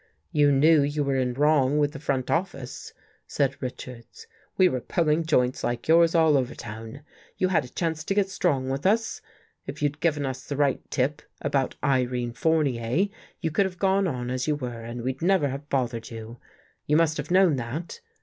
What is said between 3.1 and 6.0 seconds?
said Richards." We were pulling joints like